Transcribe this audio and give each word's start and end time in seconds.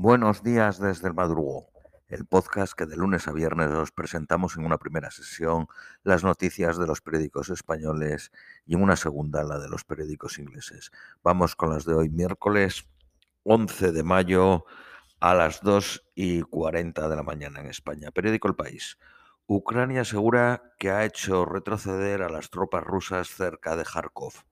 Buenos 0.00 0.44
días 0.44 0.78
desde 0.78 1.08
el 1.08 1.14
madrugo, 1.14 1.72
el 2.06 2.24
podcast 2.24 2.72
que 2.72 2.86
de 2.86 2.96
lunes 2.96 3.26
a 3.26 3.32
viernes 3.32 3.72
os 3.72 3.90
presentamos 3.90 4.56
en 4.56 4.64
una 4.64 4.78
primera 4.78 5.10
sesión 5.10 5.66
las 6.04 6.22
noticias 6.22 6.78
de 6.78 6.86
los 6.86 7.00
periódicos 7.00 7.50
españoles 7.50 8.30
y 8.64 8.74
en 8.76 8.82
una 8.84 8.94
segunda 8.94 9.42
la 9.42 9.58
de 9.58 9.68
los 9.68 9.82
periódicos 9.82 10.38
ingleses. 10.38 10.92
Vamos 11.24 11.56
con 11.56 11.70
las 11.70 11.84
de 11.84 11.94
hoy, 11.94 12.10
miércoles 12.10 12.86
11 13.42 13.90
de 13.90 14.04
mayo 14.04 14.66
a 15.18 15.34
las 15.34 15.62
2 15.62 16.04
y 16.14 16.42
40 16.42 17.08
de 17.08 17.16
la 17.16 17.24
mañana 17.24 17.58
en 17.58 17.66
España. 17.66 18.12
Periódico 18.12 18.46
El 18.46 18.54
País. 18.54 18.98
Ucrania 19.48 20.02
asegura 20.02 20.74
que 20.78 20.92
ha 20.92 21.04
hecho 21.06 21.44
retroceder 21.44 22.22
a 22.22 22.28
las 22.28 22.50
tropas 22.50 22.84
rusas 22.84 23.30
cerca 23.30 23.74
de 23.74 23.82
Kharkov. 23.82 24.44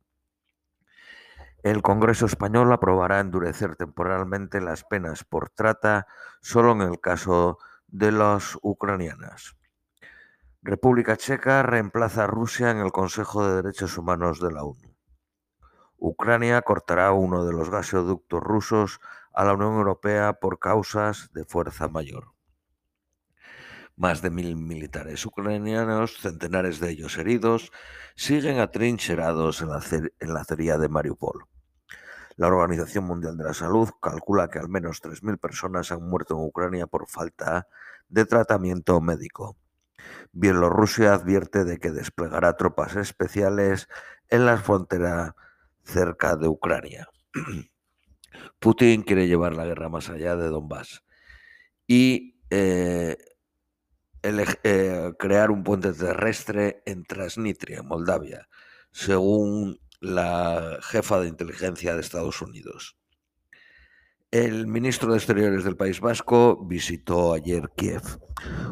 El 1.63 1.83
Congreso 1.83 2.27
español 2.27 2.73
aprobará 2.73 3.21
endurecer 3.21 3.77
temporalmente 3.77 4.61
las 4.61 4.85
penas 4.85 5.25
por 5.25 5.51
trata 5.51 6.07
solo 6.41 6.73
en 6.73 6.83
el 6.83 7.01
caso 7.01 7.59
de 7.89 8.13
las 8.13 8.59
ucranianas. 8.63 9.57
República 10.63 11.17
Checa 11.17 11.63
reemplaza 11.63 12.25
a 12.25 12.27
Rusia 12.27 12.71
en 12.71 12.79
el 12.79 12.93
Consejo 12.93 13.47
de 13.47 13.63
Derechos 13.63 13.99
Humanos 13.99 14.41
de 14.41 14.53
la 14.53 14.65
ONU. 14.65 14.97
Ucrania 15.99 16.63
cortará 16.63 17.13
uno 17.13 17.45
de 17.45 17.53
los 17.53 17.71
gasoductos 17.71 18.43
rusos 18.43 19.01
a 19.33 19.45
la 19.45 19.55
Unión 19.55 19.75
Europea 19.75 20.35
por 20.35 20.59
causas 20.59 21.31
de 21.33 21.45
fuerza 21.45 21.89
mayor. 21.89 22.36
Más 23.97 24.21
de 24.21 24.31
mil 24.31 24.57
militares 24.57 25.25
ucranianos, 25.25 26.19
centenares 26.19 26.81
de 26.81 26.91
ellos 26.91 27.17
heridos, 27.17 27.73
siguen 28.15 28.59
atrincherados 28.59 29.63
en 29.63 29.71
la, 29.71 29.83
en 30.21 30.35
la 30.35 30.45
de 30.79 30.89
Mariupol. 30.89 31.47
La 32.37 32.49
Organización 32.49 33.05
Mundial 33.05 33.39
de 33.39 33.45
la 33.45 33.55
Salud 33.55 33.89
calcula 34.03 34.49
que 34.49 34.59
al 34.59 34.69
menos 34.69 35.03
3.000 35.03 35.39
personas 35.39 35.91
han 35.91 36.03
muerto 36.03 36.35
en 36.35 36.45
Ucrania 36.45 36.87
por 36.87 37.09
falta 37.09 37.67
de 38.09 38.27
tratamiento 38.27 39.01
médico. 39.01 39.57
Bielorrusia 40.33 41.15
advierte 41.15 41.65
de 41.65 41.79
que 41.79 41.91
desplegará 41.91 42.55
tropas 42.59 42.97
especiales 42.97 43.89
en 44.29 44.45
la 44.45 44.59
frontera 44.59 45.35
cerca 45.85 46.37
de 46.37 46.49
Ucrania. 46.49 47.09
Putin 48.59 49.03
quiere 49.03 49.29
llevar 49.29 49.55
la 49.55 49.65
guerra 49.65 49.89
más 49.89 50.11
allá 50.11 50.37
de 50.37 50.49
Donbass 50.49 51.03
y 51.87 52.39
eh, 52.51 53.17
eh, 54.63 55.13
crear 55.19 55.51
un 55.51 55.63
puente 55.63 55.93
terrestre 55.93 56.83
en 56.87 57.05
Transnistria, 57.05 57.83
Moldavia, 57.83 58.49
según 58.91 59.79
la 60.01 60.79
jefa 60.83 61.21
de 61.21 61.29
inteligencia 61.29 61.95
de 61.95 62.01
Estados 62.01 62.43
Unidos. 62.43 62.97
El 64.33 64.67
ministro 64.67 65.13
de 65.13 65.19
Exteriores 65.19 65.65
del 65.65 65.77
País 65.77 66.01
Vasco 66.01 66.65
visitó 66.67 67.33
ayer 67.33 67.71
Kiev. 67.77 68.03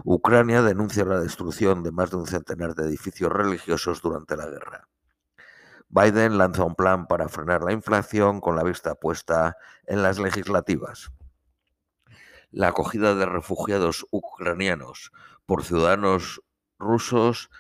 Ucrania 0.05 0.62
denuncia 0.62 1.05
la 1.05 1.20
destrucción 1.20 1.82
de 1.82 1.92
más 1.92 2.10
de 2.10 2.16
un 2.16 2.27
centenar 2.27 2.75
de 2.75 2.88
edificios 2.88 3.32
religiosos 3.32 4.02
durante 4.02 4.36
la 4.36 4.47
guerra. 4.47 4.88
Biden 5.88 6.38
lanza 6.38 6.64
un 6.64 6.75
plan 6.75 7.06
para 7.06 7.28
frenar 7.28 7.62
la 7.62 7.72
inflación 7.72 8.41
con 8.41 8.56
la 8.56 8.64
vista 8.64 8.97
puesta 8.97 9.56
en 9.86 10.02
las 10.02 10.19
legislativas. 10.19 11.12
La 12.55 12.69
acogida 12.69 13.14
de 13.14 13.27
refugiados 13.27 14.06
ucranianos 14.10 15.10
por 15.44 15.64
ciudadanos 15.64 16.41
rusos 16.78 17.50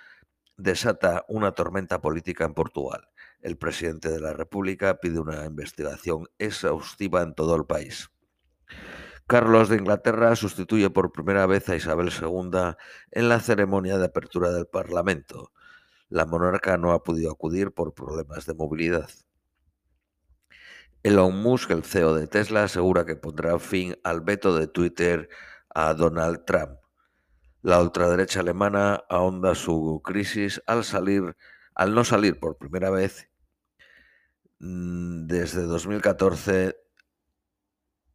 desata 0.56 1.24
una 1.28 1.52
tormenta 1.52 2.00
política 2.00 2.44
en 2.44 2.54
Portugal 2.54 3.08
el 3.44 3.58
presidente 3.58 4.08
de 4.08 4.20
la 4.20 4.32
República 4.32 4.98
pide 5.00 5.20
una 5.20 5.44
investigación 5.44 6.28
exhaustiva 6.38 7.20
en 7.20 7.34
todo 7.34 7.54
el 7.56 7.66
país. 7.66 8.10
Carlos 9.26 9.68
de 9.68 9.76
Inglaterra 9.76 10.34
sustituye 10.34 10.88
por 10.88 11.12
primera 11.12 11.46
vez 11.46 11.68
a 11.68 11.76
Isabel 11.76 12.10
II 12.10 12.74
en 13.10 13.28
la 13.28 13.40
ceremonia 13.40 13.98
de 13.98 14.06
apertura 14.06 14.50
del 14.50 14.66
Parlamento. 14.66 15.52
La 16.08 16.24
monarca 16.24 16.78
no 16.78 16.92
ha 16.92 17.02
podido 17.02 17.30
acudir 17.30 17.72
por 17.72 17.92
problemas 17.92 18.46
de 18.46 18.54
movilidad. 18.54 19.10
Elon 21.04 21.40
Musk, 21.40 21.70
el 21.70 21.84
CEO 21.84 22.14
de 22.14 22.26
Tesla, 22.26 22.64
asegura 22.64 23.06
que 23.06 23.14
pondrá 23.14 23.60
fin 23.60 23.96
al 24.02 24.20
veto 24.22 24.58
de 24.58 24.66
Twitter 24.66 25.28
a 25.72 25.94
Donald 25.94 26.44
Trump. 26.44 26.80
La 27.62 27.80
ultraderecha 27.80 28.40
alemana 28.40 29.04
ahonda 29.08 29.54
su 29.54 30.02
crisis 30.04 30.60
al 30.66 31.94
no 31.94 32.04
salir 32.04 32.40
por 32.40 32.58
primera 32.58 32.90
vez 32.90 33.30
Mm, 34.66 35.26
desde 35.26 35.62
2014 35.62 36.76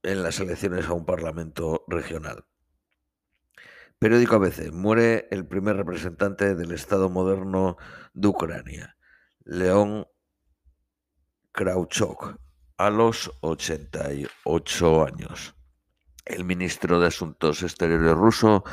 en 0.02 0.24
las 0.24 0.40
elecciones 0.40 0.88
a 0.88 0.94
un 0.94 1.06
parlamento 1.06 1.84
regional. 1.88 2.46
Periódico 4.00 4.36
ABC. 4.38 4.72
Muere 4.72 5.28
el 5.30 5.46
primer 5.46 5.76
representante 5.78 6.56
del 6.56 6.72
Estado 6.72 7.08
moderno 7.10 7.78
de 8.14 8.30
Ucrania, 8.30 8.98
León 9.44 10.08
Krauchok, 11.52 12.38
a 12.80 12.90
los 12.90 13.32
88 13.42 15.06
años. 15.06 15.56
El 16.26 16.44
ministro 16.44 17.00
de 17.00 17.08
Asuntos 17.08 17.62
Exteriores 17.62 18.14
ruso 18.14 18.64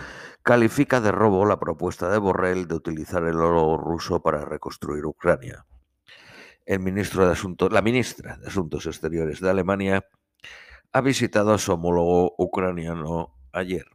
califica 0.43 1.03
de 1.03 1.13
robo 1.13 1.45
la 1.45 1.61
propuesta 1.61 2.09
de 2.09 2.17
Borrell 2.17 2.67
de 2.67 2.77
utilizar 2.77 3.23
el 3.25 3.37
oro 3.37 3.77
ruso 3.77 4.23
para 4.23 4.47
reconstruir 4.47 5.05
Ucrania 5.05 5.67
el 6.67 6.81
ministro 6.81 7.25
de 7.25 7.33
Asuntos, 7.33 7.73
la 7.73 7.81
ministra 7.81 8.37
de 8.39 8.49
Asuntos 8.49 8.87
Exteriores 8.87 9.41
de 9.41 9.49
Alemania 9.49 10.05
ha 10.93 11.01
visitado 11.01 11.55
a 11.55 11.59
su 11.59 11.73
homólogo 11.73 12.35
ucraniano 12.39 13.39
ayer. 13.53 13.87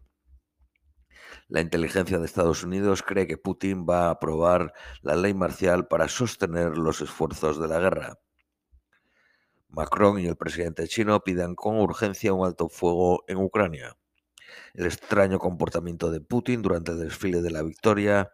La 1.50 1.60
inteligencia 1.60 2.18
de 2.18 2.26
Estados 2.26 2.64
Unidos 2.64 3.04
cree 3.04 3.28
que 3.28 3.38
Putin 3.38 3.86
va 3.88 4.08
a 4.08 4.12
aprobar 4.12 4.74
la 5.02 5.16
ley 5.16 5.34
marcial 5.34 5.88
para 5.88 6.08
sostener 6.08 6.78
los 6.78 7.02
esfuerzos 7.02 7.60
de 7.60 7.68
la 7.68 7.80
guerra. 7.80 8.20
Macron 9.72 10.20
y 10.20 10.28
el 10.28 10.36
presidente 10.36 10.88
chino 10.88 11.22
piden 11.22 11.56
con 11.56 11.80
urgencia 11.80 12.34
un 12.34 12.46
alto 12.46 12.68
fuego 12.68 13.24
en 13.28 13.38
Ucrania. 13.38 13.96
El 14.74 14.86
extraño 14.86 15.40
comportamiento 15.40 16.12
de 16.12 16.20
Putin 16.20 16.62
durante 16.62 16.92
el 16.92 17.00
desfile 17.00 17.42
de 17.42 17.52
la 17.52 17.64
victoria 17.64 18.32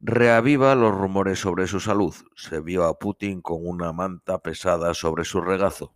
reaviva 0.00 0.74
los 0.74 0.94
rumores 0.94 1.38
sobre 1.38 1.66
su 1.66 1.80
salud. 1.80 2.14
Se 2.34 2.60
vio 2.60 2.84
a 2.84 2.98
Putin 2.98 3.42
con 3.42 3.66
una 3.66 3.92
manta 3.92 4.38
pesada 4.38 4.94
sobre 4.94 5.24
su 5.24 5.40
regazo. 5.40 5.94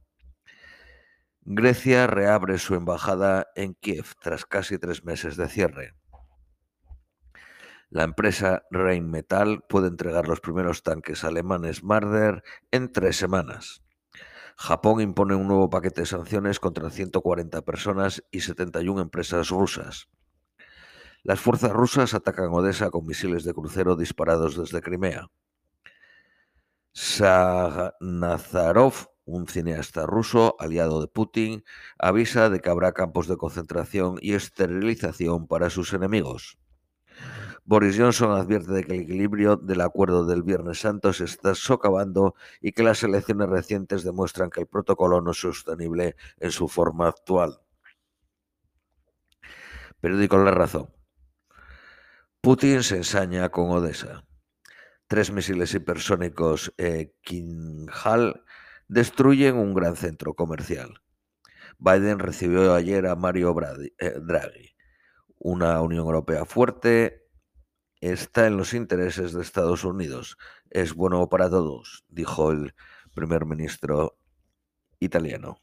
Grecia 1.42 2.06
reabre 2.06 2.58
su 2.58 2.74
embajada 2.74 3.46
en 3.54 3.74
Kiev 3.74 4.14
tras 4.20 4.44
casi 4.44 4.78
tres 4.78 5.04
meses 5.04 5.36
de 5.38 5.48
cierre. 5.48 5.94
La 7.88 8.02
empresa 8.02 8.64
Rheinmetall 8.70 9.62
puede 9.66 9.88
entregar 9.88 10.28
los 10.28 10.40
primeros 10.40 10.82
tanques 10.82 11.24
alemanes 11.24 11.82
Marder 11.82 12.42
en 12.70 12.92
tres 12.92 13.16
semanas. 13.16 13.82
Japón 14.60 15.00
impone 15.00 15.36
un 15.36 15.46
nuevo 15.46 15.70
paquete 15.70 16.00
de 16.00 16.06
sanciones 16.06 16.58
contra 16.58 16.90
140 16.90 17.62
personas 17.62 18.24
y 18.32 18.40
71 18.40 19.00
empresas 19.00 19.50
rusas. 19.50 20.08
Las 21.22 21.38
fuerzas 21.38 21.70
rusas 21.70 22.12
atacan 22.12 22.52
Odessa 22.52 22.90
con 22.90 23.06
misiles 23.06 23.44
de 23.44 23.54
crucero 23.54 23.94
disparados 23.94 24.56
desde 24.56 24.82
Crimea. 24.82 25.28
Nazarov, 28.00 28.94
un 29.24 29.46
cineasta 29.46 30.06
ruso 30.06 30.56
aliado 30.58 31.00
de 31.00 31.06
Putin, 31.06 31.62
avisa 31.96 32.50
de 32.50 32.58
que 32.58 32.68
habrá 32.68 32.92
campos 32.92 33.28
de 33.28 33.36
concentración 33.36 34.18
y 34.20 34.34
esterilización 34.34 35.46
para 35.46 35.70
sus 35.70 35.92
enemigos. 35.92 36.58
Boris 37.68 37.98
Johnson 37.98 38.30
advierte 38.30 38.72
de 38.72 38.82
que 38.82 38.94
el 38.94 39.00
equilibrio 39.02 39.56
del 39.56 39.82
acuerdo 39.82 40.24
del 40.24 40.42
Viernes 40.42 40.80
Santo 40.80 41.12
se 41.12 41.24
está 41.24 41.54
socavando 41.54 42.34
y 42.62 42.72
que 42.72 42.82
las 42.82 43.02
elecciones 43.02 43.50
recientes 43.50 44.04
demuestran 44.04 44.48
que 44.48 44.62
el 44.62 44.66
protocolo 44.66 45.20
no 45.20 45.32
es 45.32 45.36
sostenible 45.36 46.16
en 46.38 46.50
su 46.50 46.66
forma 46.68 47.08
actual. 47.08 47.60
Periódico 50.00 50.38
La 50.38 50.50
Razón. 50.50 50.88
Putin 52.40 52.82
se 52.82 52.96
ensaña 52.96 53.50
con 53.50 53.68
Odessa. 53.68 54.24
Tres 55.06 55.30
misiles 55.30 55.74
hipersónicos 55.74 56.72
eh, 56.78 57.12
Kinjal 57.20 58.44
destruyen 58.88 59.56
un 59.56 59.74
gran 59.74 59.94
centro 59.94 60.32
comercial. 60.32 61.02
Biden 61.78 62.18
recibió 62.18 62.72
ayer 62.72 63.06
a 63.06 63.14
Mario 63.14 63.54
eh, 63.98 64.14
Draghi. 64.22 64.74
Una 65.36 65.82
Unión 65.82 66.06
Europea 66.06 66.46
fuerte 66.46 67.27
está 68.00 68.46
en 68.46 68.56
los 68.56 68.74
intereses 68.74 69.32
de 69.32 69.42
Estados 69.42 69.84
Unidos. 69.84 70.38
Es 70.70 70.94
bueno 70.94 71.28
para 71.28 71.50
todos, 71.50 72.04
dijo 72.08 72.50
el 72.52 72.74
primer 73.14 73.46
ministro 73.46 74.18
italiano. 75.00 75.58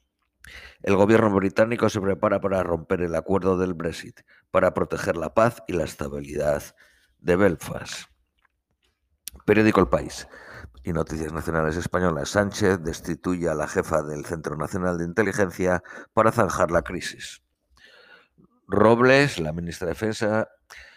El 0.83 0.95
gobierno 0.95 1.33
británico 1.33 1.89
se 1.89 2.01
prepara 2.01 2.39
para 2.39 2.61
romper 2.63 3.01
el 3.01 3.15
acuerdo 3.15 3.57
del 3.57 3.73
Brexit, 3.73 4.21
para 4.51 4.73
proteger 4.73 5.17
la 5.17 5.33
paz 5.33 5.63
y 5.67 5.73
la 5.73 5.83
estabilidad 5.83 6.63
de 7.19 7.35
Belfast. 7.35 8.09
Periódico 9.45 9.79
El 9.79 9.87
País 9.87 10.27
y 10.83 10.93
Noticias 10.93 11.33
Nacionales 11.33 11.75
Españolas. 11.77 12.29
Sánchez 12.29 12.81
destituye 12.81 13.49
a 13.49 13.55
la 13.55 13.67
jefa 13.67 14.03
del 14.03 14.25
Centro 14.25 14.55
Nacional 14.55 14.97
de 14.97 15.05
Inteligencia 15.05 15.83
para 16.13 16.31
zanjar 16.31 16.69
la 16.71 16.83
crisis. 16.83 17.41
Robles, 18.67 19.39
la 19.39 19.51
ministra 19.51 19.87
de 19.87 19.93
Defensa, 19.93 20.47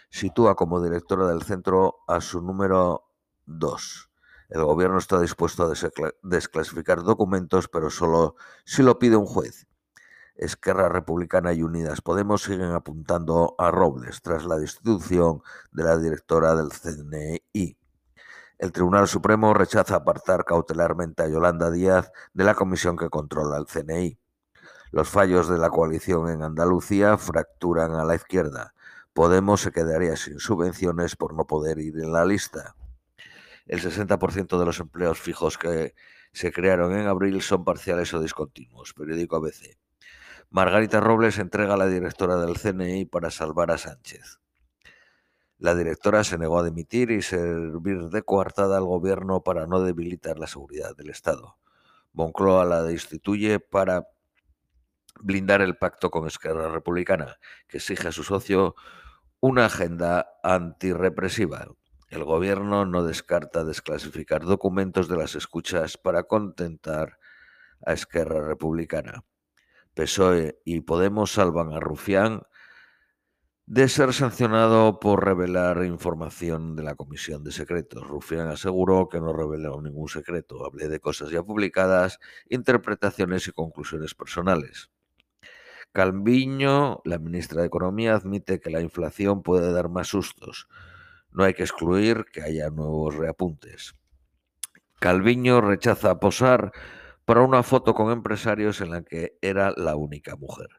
sitúa 0.09 0.55
como 0.55 0.81
directora 0.81 1.27
del 1.27 1.43
centro 1.43 1.99
a 2.07 2.21
su 2.21 2.41
número 2.41 3.05
2. 3.45 4.09
El 4.49 4.63
gobierno 4.63 4.97
está 4.97 5.19
dispuesto 5.19 5.63
a 5.63 5.73
desclasificar 6.23 7.03
documentos, 7.03 7.67
pero 7.67 7.89
solo 7.89 8.35
si 8.65 8.81
lo 8.81 8.97
pide 8.97 9.15
un 9.15 9.27
juez. 9.27 9.67
Esquerra 10.35 10.87
Republicana 10.87 11.51
y 11.51 11.63
Unidas 11.63 12.01
Podemos 12.01 12.43
siguen 12.43 12.71
apuntando 12.71 13.55
a 13.57 13.71
Robles 13.71 14.21
tras 14.21 14.45
la 14.45 14.57
destitución 14.57 15.41
de 15.71 15.83
la 15.83 15.97
directora 15.97 16.55
del 16.55 16.69
CNI. 16.69 17.77
El 18.57 18.71
Tribunal 18.71 19.07
Supremo 19.07 19.53
rechaza 19.53 19.97
apartar 19.97 20.45
cautelarmente 20.45 21.23
a 21.23 21.27
Yolanda 21.27 21.69
Díaz 21.69 22.11
de 22.33 22.43
la 22.43 22.55
comisión 22.55 22.97
que 22.97 23.09
controla 23.09 23.57
el 23.57 23.67
CNI. 23.67 24.17
Los 24.91 25.09
fallos 25.09 25.47
de 25.47 25.57
la 25.57 25.69
coalición 25.69 26.29
en 26.29 26.41
Andalucía 26.41 27.17
fracturan 27.17 27.93
a 27.93 28.03
la 28.03 28.15
izquierda. 28.15 28.73
Podemos 29.13 29.61
se 29.61 29.71
quedaría 29.71 30.15
sin 30.15 30.39
subvenciones 30.39 31.15
por 31.15 31.33
no 31.33 31.45
poder 31.47 31.79
ir 31.79 31.99
en 31.99 32.13
la 32.13 32.25
lista. 32.25 32.75
El 33.65 33.81
60% 33.81 34.59
de 34.59 34.65
los 34.65 34.79
empleos 34.79 35.19
fijos 35.19 35.57
que 35.57 35.93
se 36.33 36.51
crearon 36.51 36.97
en 36.97 37.07
abril 37.07 37.41
son 37.41 37.63
parciales 37.63 38.13
o 38.13 38.21
discontinuos. 38.21 38.93
Periódico 38.93 39.35
ABC. 39.35 39.77
Margarita 40.51 40.99
Robles 40.99 41.37
entrega 41.37 41.75
a 41.75 41.77
la 41.77 41.87
directora 41.87 42.37
del 42.37 42.57
CNI 42.57 43.05
para 43.05 43.29
salvar 43.29 43.71
a 43.71 43.77
Sánchez. 43.77 44.39
La 45.59 45.75
directora 45.75 46.23
se 46.23 46.37
negó 46.37 46.57
a 46.57 46.63
dimitir 46.63 47.11
y 47.11 47.21
servir 47.21 48.09
de 48.09 48.23
coartada 48.23 48.77
al 48.77 48.85
gobierno 48.85 49.43
para 49.43 49.67
no 49.67 49.81
debilitar 49.81 50.39
la 50.39 50.47
seguridad 50.47 50.95
del 50.95 51.09
Estado. 51.09 51.57
Moncloa 52.13 52.65
la 52.65 52.81
destituye 52.81 53.59
para 53.59 54.07
blindar 55.21 55.61
el 55.61 55.77
pacto 55.77 56.09
con 56.09 56.27
Esquerra 56.27 56.69
Republicana, 56.69 57.37
que 57.67 57.77
exige 57.77 58.07
a 58.07 58.11
su 58.11 58.23
socio 58.23 58.75
una 59.39 59.65
agenda 59.65 60.27
antirrepresiva. 60.43 61.67
El 62.09 62.23
gobierno 62.23 62.85
no 62.85 63.03
descarta 63.03 63.63
desclasificar 63.63 64.43
documentos 64.43 65.07
de 65.07 65.17
las 65.17 65.35
escuchas 65.35 65.97
para 65.97 66.23
contentar 66.23 67.19
a 67.85 67.93
Esquerra 67.93 68.47
Republicana. 68.47 69.23
PSOE 69.93 70.59
y 70.65 70.81
Podemos 70.81 71.31
salvan 71.31 71.73
a 71.73 71.79
Rufián 71.79 72.43
de 73.69 73.87
ser 73.87 74.13
sancionado 74.13 74.99
por 74.99 75.23
revelar 75.23 75.85
información 75.85 76.75
de 76.75 76.81
la 76.81 76.95
Comisión 76.95 77.43
de 77.43 77.51
Secretos. 77.51 78.07
Rufián 78.07 78.47
aseguró 78.47 79.09
que 79.09 79.21
no 79.21 79.31
reveló 79.31 79.79
ningún 79.79 80.09
secreto. 80.09 80.65
Hablé 80.65 80.87
de 80.87 80.99
cosas 80.99 81.29
ya 81.29 81.43
publicadas, 81.43 82.17
interpretaciones 82.49 83.47
y 83.47 83.51
conclusiones 83.51 84.15
personales. 84.15 84.89
Calviño, 85.99 87.01
la 87.03 87.19
ministra 87.19 87.59
de 87.59 87.67
Economía, 87.67 88.15
admite 88.15 88.61
que 88.61 88.69
la 88.69 88.79
inflación 88.79 89.43
puede 89.43 89.73
dar 89.73 89.89
más 89.89 90.07
sustos. 90.07 90.69
No 91.29 91.43
hay 91.43 91.53
que 91.53 91.63
excluir 91.63 92.23
que 92.31 92.41
haya 92.41 92.69
nuevos 92.69 93.15
reapuntes. 93.15 93.95
Calviño 95.01 95.59
rechaza 95.59 96.21
posar 96.21 96.71
para 97.25 97.41
una 97.41 97.63
foto 97.63 97.95
con 97.95 98.13
empresarios 98.13 98.79
en 98.79 98.91
la 98.91 99.01
que 99.01 99.37
era 99.41 99.73
la 99.75 99.97
única 99.97 100.37
mujer. 100.37 100.69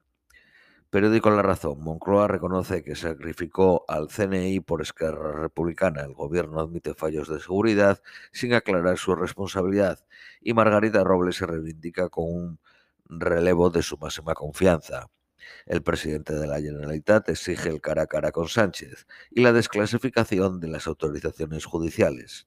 Periódico 0.88 1.28
La 1.28 1.42
Razón. 1.42 1.84
Moncloa 1.84 2.26
reconoce 2.26 2.82
que 2.82 2.94
sacrificó 2.94 3.84
al 3.88 4.08
CNI 4.08 4.60
por 4.60 4.80
Esquerra 4.80 5.38
Republicana. 5.38 6.00
El 6.00 6.14
gobierno 6.14 6.60
admite 6.60 6.94
fallos 6.94 7.28
de 7.28 7.40
seguridad 7.40 8.00
sin 8.32 8.54
aclarar 8.54 8.96
su 8.96 9.14
responsabilidad 9.14 10.02
y 10.40 10.54
Margarita 10.54 11.04
Robles 11.04 11.36
se 11.36 11.44
reivindica 11.44 12.08
con 12.08 12.24
un 12.24 12.60
relevo 13.10 13.70
de 13.70 13.82
su 13.82 13.98
máxima 13.98 14.34
confianza. 14.34 15.10
El 15.66 15.82
presidente 15.82 16.34
de 16.34 16.46
la 16.46 16.60
Generalitat 16.60 17.28
exige 17.28 17.68
el 17.68 17.80
cara 17.80 18.02
a 18.02 18.06
cara 18.06 18.32
con 18.32 18.48
Sánchez 18.48 19.06
y 19.30 19.42
la 19.42 19.52
desclasificación 19.52 20.60
de 20.60 20.68
las 20.68 20.86
autorizaciones 20.86 21.64
judiciales. 21.64 22.46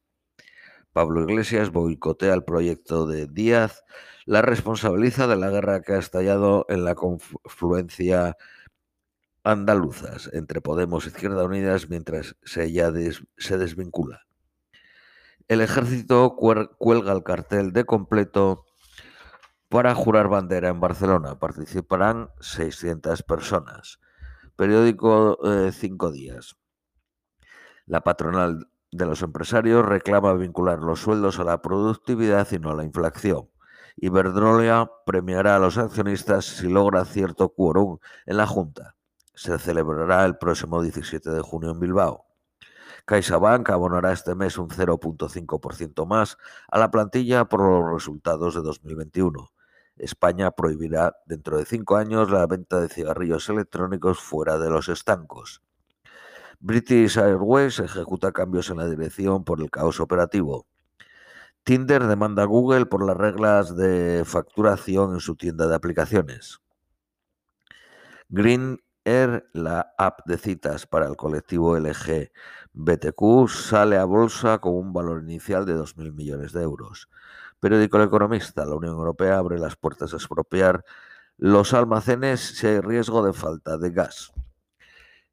Pablo 0.93 1.23
Iglesias 1.23 1.71
boicotea 1.71 2.33
el 2.33 2.43
proyecto 2.43 3.07
de 3.07 3.27
Díaz, 3.27 3.83
la 4.25 4.41
responsabiliza 4.41 5.27
de 5.27 5.35
la 5.35 5.49
guerra 5.49 5.81
que 5.81 5.93
ha 5.93 5.99
estallado 5.99 6.65
en 6.69 6.85
la 6.85 6.95
confluencia 6.95 8.37
andaluzas 9.43 10.29
entre 10.33 10.61
Podemos 10.61 11.05
y 11.05 11.09
Izquierda 11.09 11.43
Unidas 11.43 11.89
mientras 11.89 12.35
se, 12.43 12.71
se 13.37 13.57
desvincula. 13.57 14.21
El 15.47 15.61
ejército 15.61 16.35
cuelga 16.35 17.11
el 17.11 17.23
cartel 17.23 17.73
de 17.73 17.83
completo 17.83 18.65
para 19.73 19.95
jurar 19.95 20.27
bandera 20.27 20.69
en 20.69 20.79
Barcelona. 20.79 21.39
Participarán 21.39 22.29
600 22.41 23.23
personas. 23.23 23.99
Periódico 24.55 25.39
eh, 25.43 25.71
Cinco 25.71 26.11
Días. 26.11 26.57
La 27.87 28.01
patronal 28.01 28.67
de 28.91 29.05
los 29.07 29.23
empresarios 29.23 29.83
reclama 29.83 30.33
vincular 30.33 30.77
los 30.77 30.99
sueldos 30.99 31.39
a 31.39 31.43
la 31.43 31.63
productividad 31.63 32.47
y 32.51 32.59
no 32.59 32.69
a 32.69 32.75
la 32.75 32.83
inflación. 32.83 33.49
Iberdrola 33.95 34.91
premiará 35.07 35.55
a 35.55 35.59
los 35.59 35.79
accionistas 35.79 36.45
si 36.45 36.69
logra 36.69 37.03
cierto 37.03 37.49
quórum 37.49 37.97
en 38.27 38.37
la 38.37 38.45
Junta. 38.45 38.95
Se 39.33 39.57
celebrará 39.57 40.23
el 40.25 40.37
próximo 40.37 40.83
17 40.83 41.31
de 41.31 41.41
junio 41.41 41.71
en 41.71 41.79
Bilbao. 41.79 42.27
CaixaBank 43.05 43.71
abonará 43.71 44.11
este 44.11 44.35
mes 44.35 44.59
un 44.59 44.69
0.5% 44.69 46.05
más 46.05 46.37
a 46.69 46.77
la 46.77 46.91
plantilla 46.91 47.45
por 47.45 47.61
los 47.61 47.91
resultados 47.91 48.53
de 48.53 48.61
2021. 48.61 49.49
España 49.97 50.51
prohibirá 50.51 51.15
dentro 51.25 51.57
de 51.57 51.65
cinco 51.65 51.97
años 51.97 52.31
la 52.31 52.45
venta 52.47 52.79
de 52.79 52.89
cigarrillos 52.89 53.49
electrónicos 53.49 54.19
fuera 54.19 54.57
de 54.57 54.69
los 54.69 54.89
estancos. 54.89 55.61
British 56.59 57.17
Airways 57.17 57.79
ejecuta 57.79 58.31
cambios 58.31 58.69
en 58.69 58.77
la 58.77 58.87
dirección 58.87 59.43
por 59.43 59.61
el 59.61 59.69
caos 59.69 59.99
operativo. 59.99 60.65
Tinder 61.63 62.07
demanda 62.07 62.43
a 62.43 62.45
Google 62.45 62.85
por 62.85 63.05
las 63.05 63.17
reglas 63.17 63.75
de 63.75 64.23
facturación 64.25 65.13
en 65.13 65.19
su 65.19 65.35
tienda 65.35 65.67
de 65.67 65.75
aplicaciones. 65.75 66.59
Green 68.29 68.81
Air, 69.05 69.49
la 69.53 69.93
app 69.97 70.25
de 70.25 70.37
citas 70.37 70.87
para 70.87 71.07
el 71.07 71.15
colectivo 71.15 71.77
LGBTQ, 71.77 73.49
sale 73.49 73.97
a 73.97 74.05
bolsa 74.05 74.59
con 74.59 74.75
un 74.75 74.93
valor 74.93 75.21
inicial 75.23 75.65
de 75.65 75.75
2.000 75.75 76.13
millones 76.13 76.53
de 76.53 76.63
euros. 76.63 77.09
Periódico 77.59 77.97
El 77.97 78.03
Economista, 78.03 78.65
la 78.65 78.75
Unión 78.75 78.95
Europea 78.95 79.37
abre 79.37 79.59
las 79.59 79.75
puertas 79.75 80.13
a 80.13 80.17
expropiar 80.17 80.83
los 81.37 81.73
almacenes 81.73 82.39
si 82.39 82.67
hay 82.67 82.79
riesgo 82.79 83.25
de 83.25 83.33
falta 83.33 83.77
de 83.77 83.91
gas. 83.91 84.31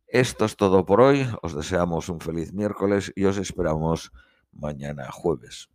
Esto 0.06 0.44
es 0.44 0.56
todo 0.56 0.84
por 0.84 1.00
hoy. 1.00 1.28
Os 1.42 1.54
deseamos 1.54 2.08
un 2.08 2.20
feliz 2.20 2.52
miércoles 2.52 3.12
y 3.14 3.26
os 3.26 3.36
esperamos 3.36 4.10
mañana 4.52 5.10
jueves. 5.12 5.68